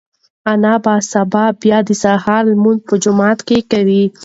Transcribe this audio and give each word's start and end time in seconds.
انا 0.51 0.73
به 0.83 0.95
سبا 1.11 1.45
بیا 1.61 1.79
د 1.87 1.89
سهار 2.03 2.43
لمونځ 2.51 2.79
په 2.87 2.95
جومات 3.03 3.39
کې 3.47 3.57
کوي. 3.71 4.03